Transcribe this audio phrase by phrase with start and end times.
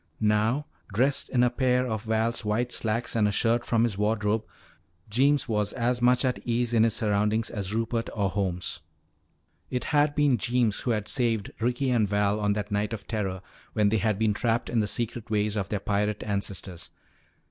[0.19, 4.43] Now, dressed in a pair of Val's white slacks and a shirt from his wardrobe,
[5.11, 8.79] Jeems was as much at ease in his surroundings as Rupert or Holmes.
[9.69, 13.43] It had been Jeems who had saved Ricky and Val on that night of terror
[13.73, 16.89] when they had been trapped in the secret ways of their pirate ancestors.